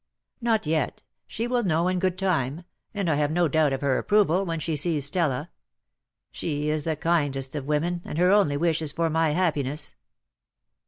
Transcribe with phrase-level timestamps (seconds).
[0.41, 1.03] "Not yet.
[1.27, 4.59] She will know in good time; and I have no doubt of her approval, when
[4.59, 5.51] she sees Stella.
[6.31, 9.93] She is the kindest of women, and her only wish is for my happiness."